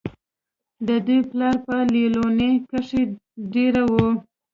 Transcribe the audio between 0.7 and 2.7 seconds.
د دوي پلار پۀ ليلونۍ